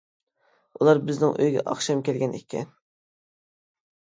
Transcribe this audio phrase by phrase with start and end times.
[0.79, 2.73] ئۇلار بىزنىڭ ئۆيگە ئاخشام كەلگەن ئىكەن.